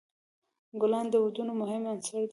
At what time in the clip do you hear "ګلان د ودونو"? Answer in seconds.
0.81-1.53